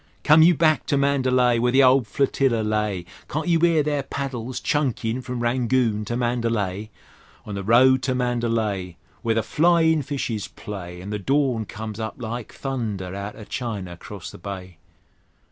[0.23, 4.59] Come you back to Mandalay, Where the old Flotilla lay: Can't you 'ear their paddles
[4.59, 6.89] chunkin' from Rangoon to Mandalay?
[7.45, 12.15] On the road to Mandalay, Where the flyin' fishes play, An' the dawn comes up
[12.17, 14.79] like thunder outer China 'crost the Bay!